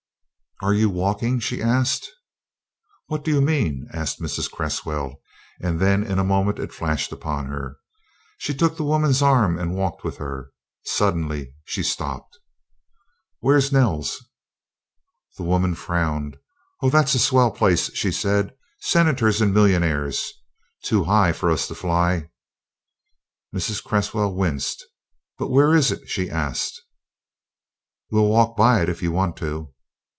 [0.63, 2.07] "Are you walking?" she asked.
[3.07, 4.51] "What do you mean?" asked Mrs.
[4.51, 5.19] Cresswell,
[5.59, 7.77] and then in a moment it flashed upon her.
[8.37, 10.51] She took the woman's arm and walked with her.
[10.85, 12.37] Suddenly she stopped.
[13.39, 14.23] "Where's Nell's?"
[15.35, 16.37] The woman frowned.
[16.83, 18.53] "Oh, that's a swell place," she said.
[18.81, 20.31] "Senators and millionaires.
[20.83, 22.29] Too high for us to fly."
[23.51, 23.83] Mrs.
[23.83, 24.85] Cresswell winced.
[25.39, 26.79] "But where is it?" she asked.
[28.11, 29.73] "We'll walk by it if you want to."